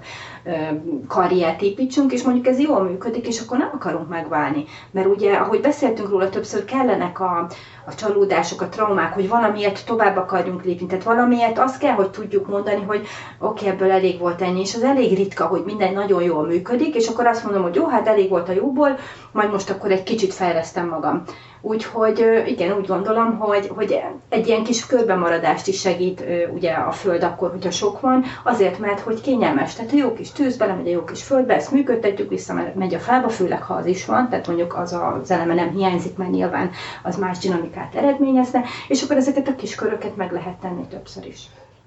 karriert 1.07 1.61
építsünk, 1.61 2.11
és 2.11 2.23
mondjuk 2.23 2.47
ez 2.47 2.59
jól 2.59 2.83
működik, 2.83 3.27
és 3.27 3.41
akkor 3.41 3.57
nem 3.57 3.71
akarunk 3.73 4.09
megválni. 4.09 4.65
Mert 4.91 5.07
ugye, 5.07 5.33
ahogy 5.33 5.61
beszéltünk 5.61 6.09
róla 6.09 6.29
többször, 6.29 6.65
kellenek 6.65 7.19
a, 7.19 7.47
a 7.85 7.95
csalódások, 7.95 8.61
a 8.61 8.69
traumák, 8.69 9.13
hogy 9.13 9.27
valamiért 9.29 9.85
tovább 9.85 10.17
akarjunk 10.17 10.63
lépni. 10.63 10.85
Tehát 10.85 11.03
valamiért 11.03 11.59
azt 11.59 11.77
kell, 11.77 11.93
hogy 11.93 12.09
tudjuk 12.09 12.47
mondani, 12.47 12.81
hogy 12.81 12.99
oké, 12.99 13.07
okay, 13.39 13.67
ebből 13.67 13.91
elég 13.91 14.19
volt 14.19 14.41
ennyi, 14.41 14.59
és 14.59 14.75
az 14.75 14.83
elég 14.83 15.15
ritka, 15.15 15.45
hogy 15.45 15.63
minden 15.65 15.93
nagyon 15.93 16.23
jól 16.23 16.45
működik, 16.45 16.95
és 16.95 17.07
akkor 17.07 17.25
azt 17.25 17.43
mondom, 17.43 17.61
hogy 17.61 17.75
jó, 17.75 17.87
hát 17.87 18.07
elég 18.07 18.29
volt 18.29 18.49
a 18.49 18.53
jóból, 18.53 18.97
majd 19.31 19.51
most 19.51 19.69
akkor 19.69 19.91
egy 19.91 20.03
kicsit 20.03 20.33
fejlesztem 20.33 20.87
magam. 20.87 21.23
Úgyhogy 21.65 22.43
igen, 22.47 22.77
úgy 22.77 22.87
gondolom, 22.87 23.37
hogy, 23.37 23.67
hogy 23.67 23.99
egy 24.29 24.47
ilyen 24.47 24.63
kis 24.63 24.85
körbemaradást 24.85 25.67
is 25.67 25.79
segít 25.79 26.23
ugye 26.53 26.71
a 26.71 26.91
föld 26.91 27.23
akkor, 27.23 27.51
hogyha 27.51 27.71
sok 27.71 27.99
van, 27.99 28.23
azért, 28.43 28.79
mert 28.79 28.99
hogy 28.99 29.21
kényelmes. 29.21 29.75
Tehát 29.75 29.91
a 29.91 29.95
jó 29.95 30.13
kis 30.13 30.31
tűz 30.31 30.57
belemegy 30.57 30.87
a 30.87 30.91
jó 30.91 31.03
kis 31.03 31.23
földbe, 31.23 31.55
ezt 31.55 31.71
működtetjük, 31.71 32.29
visszamegy 32.29 32.93
a 32.93 32.99
fába, 32.99 33.29
főleg 33.29 33.61
ha 33.61 33.73
az 33.73 33.85
is 33.85 34.05
van, 34.05 34.29
tehát 34.29 34.47
mondjuk 34.47 34.77
az 34.77 34.93
az 35.21 35.31
eleme 35.31 35.53
nem 35.53 35.69
hiányzik, 35.69 36.17
mert 36.17 36.31
nyilván 36.31 36.71
az 37.03 37.17
más 37.17 37.37
dinamikát 37.37 37.95
eredményezne, 37.95 38.63
és 38.87 39.03
akkor 39.03 39.17
ezeket 39.17 39.47
a 39.47 39.55
kis 39.55 39.75
köröket 39.75 40.15
meg 40.15 40.31
lehet 40.31 40.57
tenni 40.57 40.85
többször 40.89 41.25
is. 41.25 41.41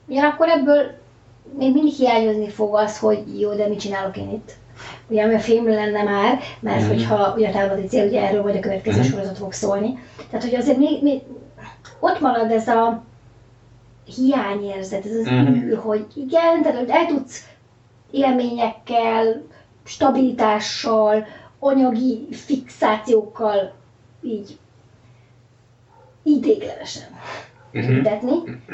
Ugyanakkor 0.07 0.49
ebből 0.49 0.83
még 1.59 1.73
mindig 1.73 1.95
hiányozni 1.95 2.49
fog 2.49 2.75
az, 2.75 2.99
hogy 2.99 3.41
jó, 3.41 3.55
de 3.55 3.69
mit 3.69 3.81
csinálok 3.81 4.17
én 4.17 4.31
itt? 4.31 4.53
Ugye 5.09 5.23
ami 5.23 5.35
a 5.35 5.39
film 5.39 5.69
lenne 5.69 6.03
már, 6.03 6.39
mert 6.61 6.85
mm. 6.85 6.89
hogyha 6.89 7.35
ugye 7.37 7.49
a 7.49 7.53
távlati 7.53 7.87
cél, 7.87 8.07
ugye 8.07 8.23
erről 8.23 8.43
vagy 8.43 8.57
a 8.57 8.61
következő 8.61 9.01
mm. 9.01 9.05
sorozat 9.05 9.39
fog 9.39 9.53
szólni. 9.53 9.99
Tehát, 10.31 10.45
hogy 10.45 10.55
azért 10.55 10.79
még, 10.79 11.03
még 11.03 11.21
ott 12.01 12.21
marad 12.21 12.51
ez 12.51 12.69
a 12.69 13.05
hiányérzet, 14.17 15.05
ez 15.05 15.15
az 15.15 15.31
mm. 15.31 15.47
űr, 15.47 15.79
hogy 15.79 16.07
igen, 16.15 16.63
tehát 16.63 16.79
hogy 16.79 16.89
el 16.89 17.07
tudsz 17.07 17.49
élményekkel, 18.11 19.43
stabilitással, 19.85 21.27
anyagi 21.59 22.27
fixációkkal 22.31 23.73
így 24.23 24.59
idéglenesen 26.23 27.09
mm-hmm. 27.79 28.03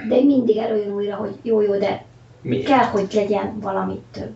de 0.08 0.22
mindig 0.24 0.56
előjön 0.56 0.92
újra, 0.92 1.16
hogy 1.16 1.34
jó, 1.42 1.60
jó, 1.60 1.78
de 1.78 2.04
Miért? 2.40 2.66
kell, 2.66 2.84
hogy 2.84 3.12
legyen 3.12 3.60
valami 3.60 4.02
több. 4.10 4.32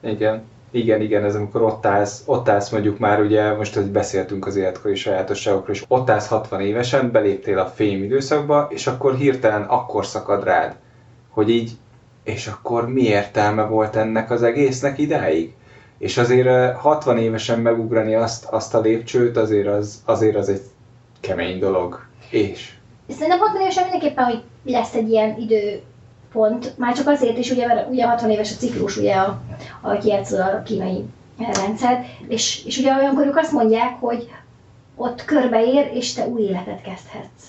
Igen. 0.00 0.42
Igen, 0.74 1.00
igen, 1.00 1.24
ez 1.24 1.34
amikor 1.34 1.62
ott 1.62 1.86
állsz, 1.86 2.22
ott 2.26 2.48
állsz 2.48 2.70
mondjuk 2.70 2.98
már 2.98 3.20
ugye, 3.20 3.52
most 3.52 3.74
hogy 3.74 3.90
beszéltünk 3.90 4.46
az 4.46 4.56
életkori 4.56 4.94
sajátosságokról, 4.94 5.74
és 5.74 5.84
ott 5.88 6.10
állsz 6.10 6.28
60 6.28 6.60
évesen, 6.60 7.10
beléptél 7.10 7.58
a 7.58 7.66
fém 7.66 8.02
időszakba, 8.02 8.68
és 8.70 8.86
akkor 8.86 9.16
hirtelen 9.16 9.62
akkor 9.62 10.06
szakad 10.06 10.44
rád, 10.44 10.76
hogy 11.28 11.50
így, 11.50 11.70
és 12.24 12.46
akkor 12.46 12.88
mi 12.88 13.02
értelme 13.02 13.62
volt 13.62 13.96
ennek 13.96 14.30
az 14.30 14.42
egésznek 14.42 14.98
idáig? 14.98 15.54
És 15.98 16.18
azért 16.18 16.76
60 16.76 17.18
évesen 17.18 17.60
megugrani 17.60 18.14
azt, 18.14 18.44
azt 18.44 18.74
a 18.74 18.80
lépcsőt, 18.80 19.36
azért 19.36 19.68
az, 19.68 20.02
azért 20.04 20.36
az 20.36 20.48
egy 20.48 20.62
kemény 21.20 21.58
dolog. 21.58 22.06
És? 22.30 22.74
Szerintem 23.08 23.38
60 23.38 23.60
évesen 23.60 23.82
mindenképpen, 23.82 24.24
hogy 24.24 24.42
lesz 24.64 24.94
egy 24.94 25.10
ilyen 25.10 25.36
idő 25.38 25.82
pont, 26.34 26.78
már 26.78 26.94
csak 26.94 27.08
azért 27.08 27.38
is, 27.38 27.50
ugye, 27.50 27.86
ugye 27.90 28.06
60 28.06 28.30
éves 28.30 28.52
a 28.52 28.56
ciklus, 28.56 28.96
ugye, 28.96 29.14
a, 29.14 29.40
a 29.80 29.98
kijátszol 29.98 30.40
a 30.40 30.62
kínai 30.62 31.04
rendszer, 31.38 32.04
és, 32.28 32.64
és 32.64 32.78
ugye 32.78 32.94
olyankor 32.94 33.26
ők 33.26 33.36
azt 33.36 33.52
mondják, 33.52 34.00
hogy 34.00 34.28
ott 34.96 35.24
körbeér, 35.24 35.90
és 35.92 36.12
te 36.12 36.26
új 36.26 36.42
életet 36.42 36.80
kezdhetsz. 36.82 37.44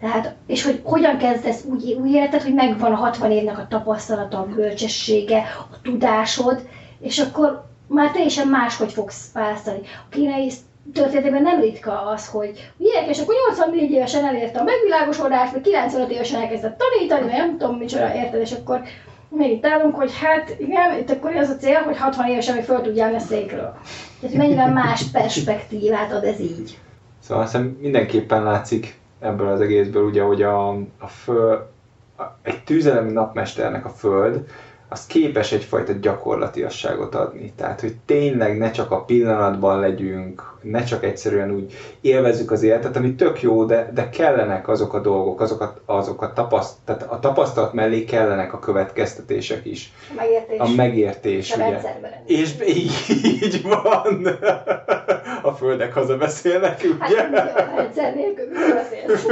Tehát, 0.00 0.34
és 0.46 0.64
hogy 0.64 0.80
hogyan 0.84 1.18
kezdesz 1.18 1.64
úgy 1.64 1.96
új 2.00 2.10
életet, 2.10 2.42
hogy 2.42 2.54
megvan 2.54 2.92
a 2.92 2.96
60 2.96 3.30
évnek 3.30 3.58
a 3.58 3.66
tapasztalata, 3.68 4.38
a 4.38 4.46
bölcsessége, 4.46 5.38
a 5.70 5.80
tudásod, 5.82 6.68
és 7.00 7.18
akkor 7.18 7.64
már 7.86 8.10
teljesen 8.10 8.48
máshogy 8.48 8.92
fogsz 8.92 9.32
választani. 9.32 9.78
A 9.82 10.08
kínai 10.10 10.52
történetében 10.94 11.42
nem 11.42 11.60
ritka 11.60 12.06
az, 12.06 12.28
hogy 12.28 12.72
ugye, 12.76 13.06
és 13.08 13.20
akkor 13.20 13.34
84 13.48 13.90
évesen 13.90 14.24
elérte 14.24 14.58
a 14.58 14.64
megvilágosodást, 14.64 15.52
vagy 15.52 15.60
95 15.60 16.10
évesen 16.10 16.40
elkezdett 16.40 16.78
tanítani, 16.78 17.22
vagy 17.22 17.38
nem 17.38 17.58
tudom 17.58 17.76
micsoda, 17.76 18.14
érted, 18.14 18.40
és 18.40 18.52
akkor 18.52 18.80
még 19.28 19.50
itt 19.50 19.66
állunk, 19.66 19.94
hogy 19.94 20.18
hát 20.18 20.56
igen, 20.58 20.98
itt 20.98 21.10
akkor 21.10 21.36
az 21.36 21.48
a 21.48 21.56
cél, 21.56 21.80
hogy 21.80 21.98
60 21.98 22.26
évesen 22.26 22.54
még 22.54 22.64
föl 22.64 22.80
tudjál 22.80 23.14
a 23.14 23.18
székről. 23.18 23.74
Tehát 24.20 24.36
mennyivel 24.36 24.72
más 24.72 25.04
perspektívát 25.12 26.12
ad 26.12 26.24
ez 26.24 26.40
így. 26.40 26.78
Szóval 27.18 27.42
azt 27.42 27.58
mindenképpen 27.80 28.42
látszik 28.42 28.98
ebből 29.20 29.48
az 29.48 29.60
egészből, 29.60 30.04
ugye, 30.04 30.22
hogy 30.22 30.42
a, 30.42 30.68
a 30.98 31.06
föl, 31.06 31.70
a, 32.16 32.22
egy 32.42 32.64
tűzelemi 32.64 33.12
napmesternek 33.12 33.84
a 33.84 33.88
föld, 33.88 34.44
az 34.92 35.06
képes 35.06 35.52
egyfajta 35.52 35.92
gyakorlatiasságot 36.00 37.14
adni. 37.14 37.52
Tehát, 37.56 37.80
hogy 37.80 37.96
tényleg 38.06 38.58
ne 38.58 38.70
csak 38.70 38.90
a 38.90 39.04
pillanatban 39.04 39.80
legyünk, 39.80 40.52
ne 40.62 40.84
csak 40.84 41.04
egyszerűen 41.04 41.50
úgy 41.50 41.72
élvezzük 42.00 42.50
az 42.50 42.62
életet, 42.62 42.96
ami 42.96 43.14
tök 43.14 43.42
jó, 43.42 43.64
de, 43.64 43.90
de 43.94 44.08
kellenek 44.08 44.68
azok 44.68 44.94
a 44.94 45.00
dolgok, 45.00 45.40
azok 45.40 45.60
a, 45.60 45.74
azok 45.86 46.22
a, 46.22 46.32
tapaszt, 46.32 46.74
tehát 46.84 47.02
a 47.02 47.18
tapasztalat 47.18 47.72
mellé 47.72 48.04
kellenek 48.04 48.52
a 48.52 48.58
következtetések 48.58 49.64
is. 49.64 49.92
A 50.08 50.14
megértés. 50.16 50.58
A 50.58 50.68
megértés, 50.76 51.52
a 51.52 51.56
ugye. 51.56 51.80
És 52.26 52.54
így 52.66 53.62
van. 53.62 54.26
A 55.42 55.52
földek 55.52 55.94
haza 55.94 56.16
beszélnek, 56.16 56.80
ugye? 56.82 57.22
Hát 57.22 57.56
a 57.56 57.76
rendszer 57.76 58.14
nélkül 58.14 58.46
beszélsz. 58.74 59.26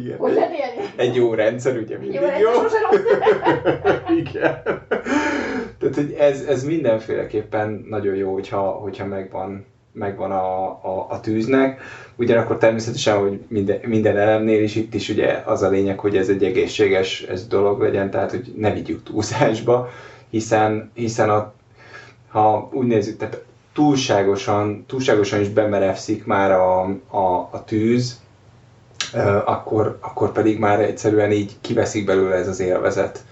Igen. 0.00 0.18
Hogy? 0.18 0.38
Egy 0.96 1.14
jó 1.14 1.34
rendszer, 1.34 1.76
ugye 1.76 1.98
mindig 1.98 2.20
jó. 2.20 2.50
jó? 2.50 2.50
Igen. 4.16 4.62
Tehát, 5.78 5.94
hogy 5.94 6.16
ez, 6.18 6.40
ez 6.40 6.64
mindenféleképpen 6.64 7.86
nagyon 7.88 8.14
jó, 8.14 8.32
hogyha, 8.32 8.60
hogyha 8.60 9.06
megvan 9.06 9.64
megvan 9.92 10.30
a, 10.30 10.66
a, 10.66 11.06
a 11.08 11.20
tűznek. 11.20 11.80
Ugyanakkor 12.16 12.56
természetesen, 12.58 13.18
hogy 13.18 13.40
minden, 13.48 13.80
minden 13.84 14.16
elemnél 14.16 14.62
is 14.62 14.74
itt 14.74 14.94
is 14.94 15.08
ugye 15.08 15.42
az 15.44 15.62
a 15.62 15.68
lényeg, 15.68 15.98
hogy 15.98 16.16
ez 16.16 16.28
egy 16.28 16.44
egészséges 16.44 17.22
ez 17.22 17.46
dolog 17.46 17.80
legyen, 17.80 18.10
tehát 18.10 18.30
hogy 18.30 18.52
ne 18.56 18.72
vigyük 18.72 19.02
túlzásba, 19.02 19.88
hiszen, 20.30 20.90
hiszen 20.94 21.30
a, 21.30 21.52
ha 22.28 22.68
úgy 22.72 22.86
nézzük, 22.86 23.16
tehát 23.16 23.44
túlságosan, 23.72 24.84
túlságosan 24.86 25.40
is 25.40 25.48
bemerevszik 25.48 26.24
már 26.24 26.52
a, 26.52 26.82
a, 27.08 27.48
a 27.50 27.64
tűz, 27.66 28.20
akkor, 29.44 29.98
akkor 30.00 30.32
pedig 30.32 30.58
már 30.58 30.80
egyszerűen 30.80 31.32
így 31.32 31.56
kiveszik 31.60 32.04
belőle 32.04 32.34
ez 32.34 32.48
az 32.48 32.60
élvezet 32.60 33.24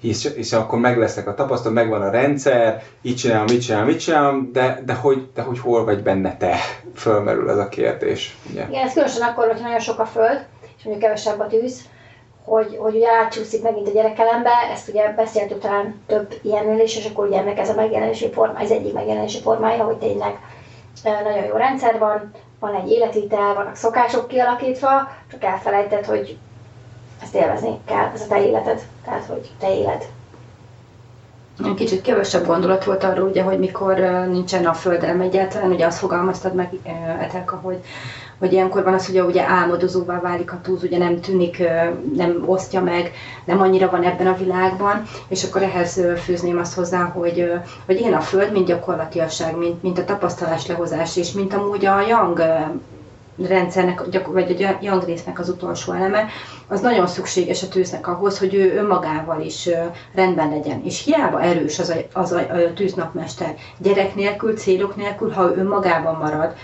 hisz, 0.00 0.24
és 0.24 0.52
akkor 0.52 0.78
meg 0.78 0.98
lesznek 0.98 1.26
a 1.26 1.34
tapasztalat, 1.34 1.74
megvan 1.74 2.02
a 2.02 2.10
rendszer, 2.10 2.82
így 3.02 3.16
csinálom, 3.16 3.44
mit 3.48 3.62
csinálom, 3.62 3.86
mit 3.86 4.00
csinálom, 4.00 4.52
de, 4.52 4.82
de, 4.86 4.94
hogy, 4.94 5.28
de 5.34 5.42
hogy 5.42 5.58
hol 5.58 5.84
vagy 5.84 6.02
benne 6.02 6.36
te? 6.36 6.56
Fölmerül 6.94 7.50
ez 7.50 7.58
a 7.58 7.68
kérdés. 7.68 8.36
Ugye? 8.50 8.66
Igen, 8.68 8.86
ez 8.86 8.92
különösen 8.92 9.28
akkor, 9.28 9.46
hogyha 9.46 9.62
nagyon 9.62 9.80
sok 9.80 9.98
a 9.98 10.06
föld, 10.06 10.46
és 10.78 10.84
mondjuk 10.84 11.04
kevesebb 11.04 11.40
a 11.40 11.46
tűz, 11.46 11.80
hogy, 12.44 12.76
hogy 12.78 12.94
ugye 12.94 13.08
átcsúszik 13.10 13.62
megint 13.62 13.88
a 13.88 13.92
gyerekelembe, 13.92 14.50
ezt 14.72 14.88
ugye 14.88 15.12
beszéltük 15.12 15.60
talán 15.60 16.02
több 16.06 16.34
ilyennél 16.42 16.80
is, 16.80 16.96
és 16.96 17.06
akkor 17.06 17.26
ugye 17.26 17.38
ennek 17.38 17.58
ez 17.58 17.68
a 17.68 17.74
megjelenési 17.74 18.32
forma, 18.32 18.60
ez 18.60 18.70
egyik 18.70 18.92
megjelenési 18.92 19.40
formája, 19.40 19.84
hogy 19.84 19.96
tényleg 19.96 20.38
nagyon 21.04 21.44
jó 21.44 21.54
rendszer 21.54 21.98
van, 21.98 22.30
van 22.60 22.74
egy 22.74 22.90
életvitel, 22.90 23.54
vannak 23.54 23.76
szokások 23.76 24.28
kialakítva, 24.28 25.08
csak 25.30 25.44
elfelejtett, 25.44 26.04
hogy 26.04 26.38
ezt 27.22 27.34
élvezni 27.34 27.78
kell, 27.84 28.10
ez 28.14 28.20
a 28.20 28.26
te 28.26 28.46
életed, 28.46 28.82
tehát 29.04 29.24
hogy 29.24 29.50
te 29.58 29.74
éled. 29.74 30.08
Kicsit 31.76 32.02
kevesebb 32.02 32.46
gondolat 32.46 32.84
volt 32.84 33.04
arról, 33.04 33.28
ugye, 33.28 33.42
hogy 33.42 33.58
mikor 33.58 33.98
nincsen 34.30 34.66
a 34.66 34.72
földelem 34.72 35.20
egyáltalán, 35.20 35.70
ugye 35.70 35.86
azt 35.86 35.98
fogalmaztad 35.98 36.54
meg, 36.54 36.72
Etelka, 37.20 37.56
hogy, 37.62 37.78
hogy 38.38 38.52
ilyenkor 38.52 38.82
van 38.84 38.94
az, 38.94 39.06
hogy 39.06 39.20
ugye 39.20 39.42
álmodozóvá 39.42 40.20
válik 40.20 40.52
a 40.52 40.60
túz, 40.62 40.82
ugye 40.82 40.98
nem 40.98 41.20
tűnik, 41.20 41.62
nem 42.14 42.42
osztja 42.46 42.82
meg, 42.82 43.12
nem 43.44 43.60
annyira 43.60 43.90
van 43.90 44.04
ebben 44.04 44.26
a 44.26 44.36
világban, 44.36 45.02
és 45.28 45.44
akkor 45.44 45.62
ehhez 45.62 46.00
fűzném 46.24 46.58
azt 46.58 46.74
hozzá, 46.74 47.04
hogy, 47.04 47.52
hogy 47.86 48.00
ilyen 48.00 48.14
a 48.14 48.20
föld, 48.20 48.52
mint 48.52 48.66
gyakorlatiasság, 48.66 49.56
mint, 49.56 49.82
mint 49.82 49.98
a 49.98 50.04
tapasztalás 50.04 50.66
lehozás, 50.66 51.16
és 51.16 51.32
mint 51.32 51.54
amúgy 51.54 51.86
a 51.86 52.00
Young 52.00 52.42
rendszernek, 53.46 54.02
vagy 54.26 54.62
a 54.62 54.78
Young 54.80 55.04
résznek 55.04 55.38
az 55.38 55.48
utolsó 55.48 55.92
eleme, 55.92 56.26
az 56.68 56.80
nagyon 56.80 57.06
szükséges 57.06 57.62
a 57.62 57.68
tűznek 57.68 58.06
ahhoz, 58.06 58.38
hogy 58.38 58.54
ő 58.54 58.76
önmagával 58.76 59.40
is 59.40 59.68
rendben 60.14 60.48
legyen. 60.48 60.84
És 60.84 61.04
hiába 61.04 61.42
erős 61.42 61.78
az 61.78 61.88
a, 61.88 62.18
az 62.18 62.32
a, 62.32 62.38
a 62.38 62.72
tűznapmester, 62.74 63.54
gyerek 63.78 64.14
nélkül, 64.14 64.56
célok 64.56 64.96
nélkül, 64.96 65.30
ha 65.30 65.50
ő 65.50 65.56
önmagában 65.56 66.16
marad, 66.16 66.54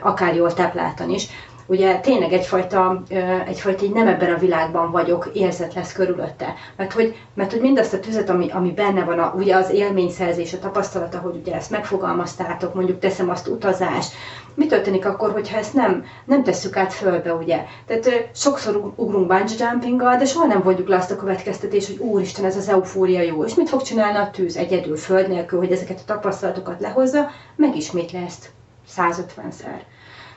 akár 0.00 0.34
jól 0.34 0.54
tápláltan 0.54 1.10
is, 1.10 1.28
ugye 1.66 1.98
tényleg 1.98 2.32
egyfajta, 2.32 3.02
egyfajta 3.46 3.84
így 3.84 3.92
nem 3.92 4.06
ebben 4.06 4.34
a 4.34 4.38
világban 4.38 4.90
vagyok, 4.90 5.30
érzet 5.32 5.74
lesz 5.74 5.92
körülötte. 5.92 6.54
Mert 6.76 6.92
hogy, 6.92 7.16
mert 7.34 7.52
hogy 7.52 7.60
mindazt 7.60 7.94
a 7.94 8.00
tüzet, 8.00 8.28
ami, 8.30 8.50
ami 8.50 8.70
benne 8.70 9.04
van, 9.04 9.18
a, 9.18 9.32
ugye 9.36 9.56
az 9.56 9.70
élményszerzés, 9.70 10.52
a 10.52 10.58
tapasztalata, 10.58 11.18
hogy 11.18 11.36
ugye 11.36 11.54
ezt 11.54 11.70
megfogalmaztátok, 11.70 12.74
mondjuk 12.74 12.98
teszem 12.98 13.30
azt 13.30 13.48
utazás, 13.48 14.06
mi 14.54 14.66
történik 14.66 15.06
akkor, 15.06 15.32
hogyha 15.32 15.58
ezt 15.58 15.74
nem, 15.74 16.04
nem 16.24 16.42
tesszük 16.42 16.76
át 16.76 16.92
fölbe, 16.92 17.34
ugye? 17.34 17.64
Tehát 17.86 18.28
sokszor 18.34 18.92
ugrunk 18.96 19.26
bungee 19.26 19.70
jumpinggal, 19.70 20.16
de 20.16 20.24
soha 20.24 20.46
nem 20.46 20.62
vonjuk 20.62 20.88
le 20.88 20.96
azt 20.96 21.10
a 21.10 21.16
következtetést, 21.16 21.86
hogy 21.86 22.06
úristen, 22.06 22.44
ez 22.44 22.56
az 22.56 22.68
eufória 22.68 23.20
jó. 23.20 23.44
És 23.44 23.54
mit 23.54 23.68
fog 23.68 23.82
csinálni 23.82 24.18
a 24.18 24.30
tűz 24.30 24.56
egyedül, 24.56 24.96
föld 24.96 25.28
nélkül, 25.28 25.58
hogy 25.58 25.72
ezeket 25.72 25.98
a 25.98 26.04
tapasztalatokat 26.06 26.80
lehozza, 26.80 27.30
megismétli 27.56 28.18
ezt 28.26 28.50
150-szer. 28.96 29.80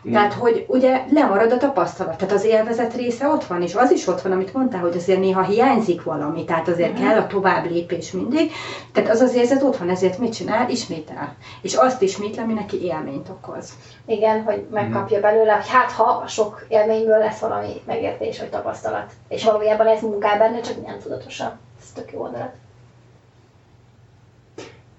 Mm. 0.08 0.12
Tehát, 0.12 0.34
hogy 0.34 0.66
ugye 0.68 1.04
lemarad 1.12 1.52
a 1.52 1.58
tapasztalat, 1.58 2.18
tehát 2.18 2.34
az 2.34 2.44
élvezet 2.44 2.96
része 2.96 3.28
ott 3.28 3.44
van, 3.44 3.62
és 3.62 3.76
az 3.76 3.92
is 3.92 4.08
ott 4.08 4.22
van, 4.22 4.32
amit 4.32 4.54
mondtál, 4.54 4.82
hogy 4.82 4.96
azért 4.96 5.20
néha 5.20 5.44
hiányzik 5.44 6.04
valami, 6.04 6.46
tehát 6.46 6.68
azért 6.68 7.00
mm. 7.00 7.04
kell 7.04 7.18
a 7.18 7.28
tovább 7.28 7.70
lépés 7.72 8.12
mindig, 8.12 8.52
tehát 8.92 9.10
az 9.10 9.20
az 9.20 9.36
érzet 9.36 9.64
ott 9.64 9.78
van, 9.78 9.90
ezért 9.90 10.18
mit 10.18 10.34
csinál? 10.34 10.70
Ismétel. 10.70 11.36
És 11.62 11.74
azt 11.74 12.02
ismétel, 12.02 12.44
ami 12.44 12.54
neki 12.54 12.82
élményt 12.84 13.30
okoz. 13.30 13.74
Igen, 14.06 14.44
hogy 14.44 14.66
megkapja 14.72 15.20
belőle, 15.20 15.54
hogy 15.54 15.70
hát 15.70 15.92
ha 15.92 16.04
a 16.04 16.28
sok 16.28 16.66
élményből 16.68 17.18
lesz 17.18 17.40
valami 17.40 17.82
megértés 17.86 18.40
vagy 18.40 18.50
tapasztalat. 18.50 19.12
És 19.28 19.44
valójában 19.44 19.88
ez 19.88 20.02
munkál 20.02 20.38
benne, 20.38 20.60
csak 20.60 20.86
nem 20.86 21.00
tudatosan. 21.00 21.60
Ez 21.80 21.92
tök 21.94 22.12
jó 22.12 22.20
gondolat. 22.20 22.54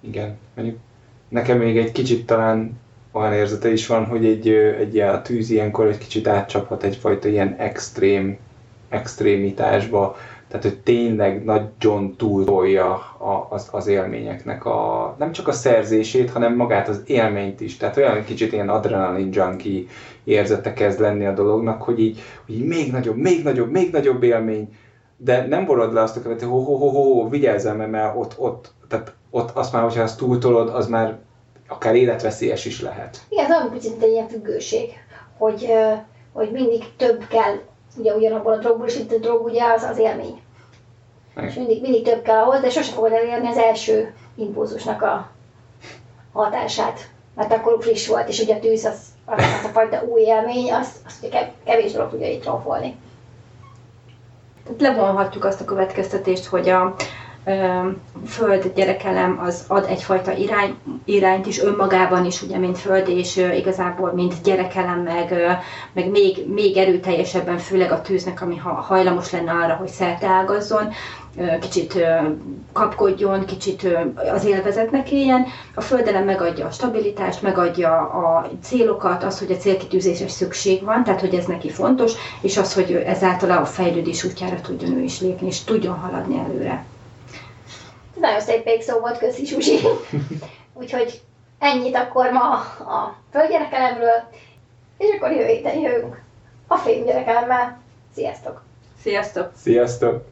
Igen, 0.01 0.39
mondjuk 0.55 0.79
nekem 1.29 1.59
még 1.59 1.79
egy 1.79 1.93
kicsit 1.93 2.27
talán 2.27 2.81
olyan 3.19 3.33
érzete 3.33 3.73
is 3.73 3.87
van, 3.87 4.05
hogy 4.05 4.27
egy, 4.27 4.49
egy 4.49 4.99
a 4.99 5.23
tűz 5.23 5.51
ilyenkor 5.51 5.87
egy 5.87 5.99
kicsit 5.99 6.29
átcsaphat 6.29 6.83
egyfajta 6.83 7.29
ilyen 7.29 7.55
extrém, 7.59 8.39
extrémitásba, 8.89 10.17
tehát 10.49 10.65
hogy 10.65 10.79
tényleg 10.79 11.45
nagyon 11.45 12.17
túltolja 12.17 12.95
az, 13.49 13.69
az 13.73 13.87
élményeknek 13.87 14.65
a, 14.65 15.15
nem 15.19 15.33
csak 15.33 15.49
a 15.49 15.53
szerzését, 15.53 16.31
hanem 16.31 16.57
magát 16.57 16.89
az 16.89 17.03
élményt 17.07 17.61
is. 17.61 17.77
Tehát 17.77 17.97
olyan 17.97 18.25
kicsit 18.25 18.53
ilyen 18.53 18.69
adrenalin 18.69 19.29
junkie 19.33 19.83
érzete 20.25 20.73
kezd 20.73 21.01
lenni 21.01 21.27
a 21.27 21.33
dolognak, 21.33 21.83
hogy 21.83 22.01
így, 22.01 22.21
hogy 22.47 22.55
így 22.55 22.67
még 22.67 22.93
nagyobb, 22.93 23.17
még 23.17 23.43
nagyobb, 23.43 23.71
még 23.71 23.93
nagyobb 23.93 24.23
élmény, 24.23 24.77
de 25.17 25.47
nem 25.47 25.65
borod 25.65 25.93
le 25.93 26.03
azt 26.03 26.17
a 26.17 26.23
követő, 26.23 26.47
ho, 26.47 26.61
ho, 26.61 26.77
ho, 26.77 26.89
ho, 26.89 27.29
vigyázzál, 27.29 27.87
mert 27.87 28.17
ott, 28.17 28.35
ott, 28.39 28.73
tehát 28.89 29.13
ott 29.31 29.51
azt 29.51 29.73
már, 29.73 29.83
hogyha 29.83 30.03
azt 30.03 30.19
túltolod, 30.19 30.69
az 30.69 30.87
már 30.87 31.19
akár 31.69 31.95
életveszélyes 31.95 32.65
is 32.65 32.81
lehet. 32.81 33.19
Igen, 33.29 33.45
ez 33.45 33.51
olyan 33.51 33.71
picit 33.71 34.03
egy 34.03 34.11
ilyen 34.11 34.29
függőség, 34.29 34.93
hogy, 35.39 35.73
hogy 36.33 36.51
mindig 36.51 36.97
több 36.97 37.27
kell, 37.27 37.59
ugye 37.97 38.15
ugyanabból 38.15 38.53
a 38.53 38.57
drogból, 38.57 38.87
és 38.87 38.97
itt 38.97 39.13
a 39.13 39.19
drog 39.19 39.45
ugye 39.45 39.65
az, 39.65 39.83
az 39.83 39.99
élmény. 39.99 40.43
És 41.41 41.55
mindig, 41.55 41.81
mindig 41.81 42.05
több 42.05 42.23
kell 42.23 42.43
ahhoz, 42.43 42.61
de 42.61 42.71
sose 42.71 42.93
fogod 42.93 43.13
elérni 43.13 43.47
az 43.49 43.57
első 43.57 44.15
impulzusnak 44.35 45.03
a 45.03 45.31
hatását. 46.33 47.09
Mert 47.35 47.53
akkor 47.53 47.77
friss 47.81 48.07
volt, 48.07 48.29
és 48.29 48.41
ugye 48.41 48.55
a 48.55 48.59
tűz, 48.59 48.85
az, 48.85 48.99
az, 49.25 49.39
az 49.39 49.65
a 49.65 49.69
fajta 49.69 50.05
új 50.05 50.21
élmény, 50.21 50.73
az, 50.73 50.89
az 51.07 51.19
ugye 51.23 51.51
kevés 51.65 51.93
dolog 51.93 52.11
tudja 52.11 52.31
itt 52.31 52.43
trófolni. 52.43 52.97
Levonhatjuk 54.79 55.45
azt 55.45 55.61
a 55.61 55.65
következtetést, 55.65 56.45
hogy 56.45 56.69
a, 56.69 56.95
föld 58.27 58.73
gyerekelem 58.75 59.41
az 59.45 59.65
ad 59.69 59.87
egyfajta 59.89 60.33
irány, 60.33 60.75
irányt 61.05 61.47
is 61.47 61.63
önmagában 61.63 62.25
is, 62.25 62.43
ugye, 62.43 62.59
mint 62.59 62.79
föld, 62.79 63.09
és 63.09 63.37
igazából, 63.37 64.13
mint 64.13 64.43
gyerekelem, 64.43 65.01
meg, 65.01 65.35
meg 65.93 66.11
még, 66.11 66.53
még 66.53 66.77
erőteljesebben, 66.77 67.59
főleg 67.59 67.93
a 67.93 68.01
tűznek, 68.01 68.43
ami 68.43 68.57
ha 68.57 68.71
hajlamos 68.71 69.31
lenne 69.31 69.53
arra, 69.53 69.75
hogy 69.75 69.91
ágazzon, 70.23 70.93
kicsit 71.61 71.99
kapkodjon, 72.73 73.45
kicsit 73.45 73.89
az 74.35 74.45
élvezetnek 74.45 75.11
éljen. 75.11 75.47
A 75.75 75.81
földelem 75.81 76.25
megadja 76.25 76.67
a 76.67 76.71
stabilitást, 76.71 77.43
megadja 77.43 77.91
a 77.97 78.51
célokat, 78.63 79.25
az, 79.25 79.39
hogy 79.39 79.51
a 79.51 79.57
célkitűzésre 79.57 80.29
szükség 80.29 80.85
van, 80.85 81.05
tehát 81.05 81.21
hogy 81.21 81.35
ez 81.35 81.45
neki 81.45 81.71
fontos, 81.71 82.13
és 82.41 82.57
az, 82.57 82.75
hogy 82.75 82.93
ezáltal 83.07 83.51
a 83.51 83.65
fejlődés 83.65 84.25
útjára 84.25 84.61
tudjon 84.61 84.97
ő 84.97 85.03
is 85.03 85.21
lépni, 85.21 85.47
és 85.47 85.65
tudjon 85.65 85.99
haladni 85.99 86.39
előre. 86.39 86.85
Nagyon 88.21 88.41
szép 88.41 88.65
végszó 88.65 88.99
volt, 88.99 89.19
köszi 89.19 89.45
Susi. 89.45 89.79
Úgyhogy 90.81 91.21
ennyit 91.59 91.97
akkor 91.97 92.31
ma 92.33 92.51
a 92.79 93.17
földgyerekelemről, 93.33 94.29
és 94.99 95.15
akkor 95.17 95.31
jövő 95.31 95.47
héten 95.47 95.79
jövünk 95.79 96.23
a 96.67 96.77
fémgyerekelemmel. 96.77 97.81
Sziasztok! 98.15 98.63
Sziasztok! 99.03 99.51
Sziasztok! 99.57 100.25